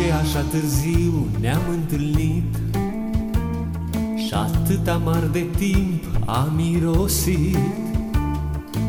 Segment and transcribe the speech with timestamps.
[0.00, 2.56] Așa târziu ne-am întâlnit?
[4.16, 7.58] Și atât amar de timp am mirosit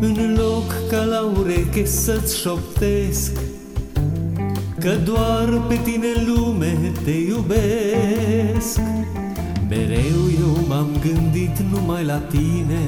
[0.00, 3.32] În loc ca la ureche să-ți șoptesc
[4.78, 8.80] Că doar pe tine lume te iubesc.
[9.68, 12.80] Mereu eu m-am gândit numai la tine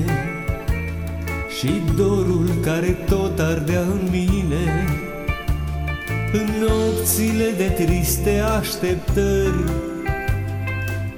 [1.58, 4.86] Și dorul care tot ardea în mine
[6.38, 9.64] În nopțile de triste așteptări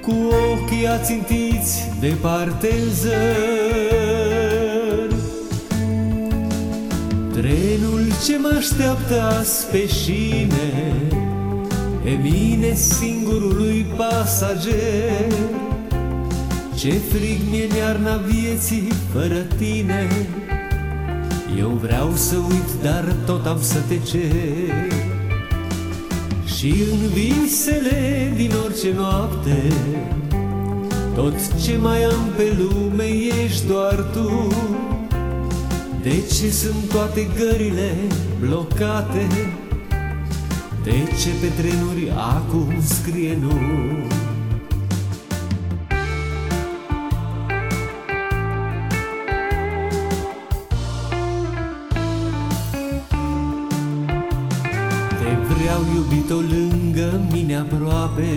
[0.01, 0.15] Cu
[0.51, 3.19] ochii ațintiți departe în zări
[7.31, 10.93] Trenul ce mă așteaptă azi pe șine
[12.05, 15.33] E mine singurului pasager.
[16.75, 20.07] Ce frig mi-e iarna vieții fără tine
[21.57, 25.08] Eu vreau să uit, dar tot am să te cer
[26.59, 29.73] Și în visele din orice noapte
[31.15, 33.03] Tot ce mai am pe lume
[33.43, 34.47] ești doar tu
[36.01, 37.93] De ce sunt toate gările
[38.39, 39.27] blocate?
[40.83, 43.57] De ce pe trenuri acum scrie nu?
[55.59, 58.29] Te vreau iubit-o lângă mine aproape.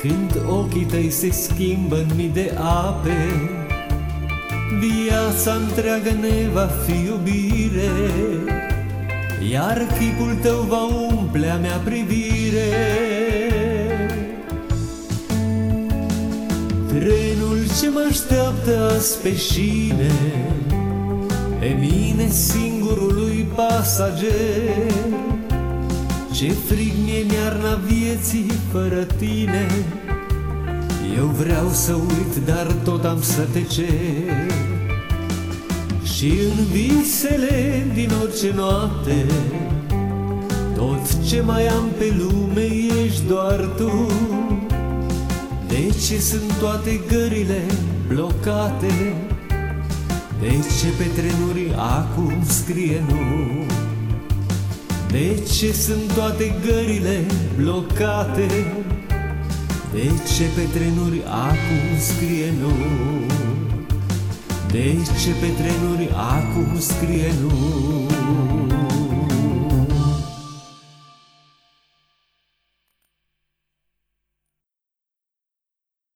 [0.00, 3.16] Când ochii tăi se schimbă în mii de ape
[4.78, 7.90] Viața întreagă ne va fi iubire.
[9.50, 12.68] Iar chipul tău va umple a mea privire.
[16.88, 20.12] Trenul ce mă așteaptă azi pe șine
[21.60, 25.37] E mine singurului pasager
[26.38, 29.66] Ce frig mi-e iarna vieții fără tine
[31.16, 34.52] Eu vreau să uit, dar tot am să te cer
[36.02, 39.26] și în visele din orice noapte
[40.74, 42.66] Tot ce mai am pe lume
[43.04, 44.06] ești doar tu
[45.68, 47.62] De ce sunt toate gările
[48.08, 49.14] blocate?
[50.40, 53.87] De ce pe trenuri acum scrie nu?
[55.10, 57.26] De ce sunt toate gările
[57.56, 58.46] blocate?
[59.92, 62.72] De ce pe trenuri acum scrie nu?
[64.70, 67.52] De ce pe trenuri acum scrie nu?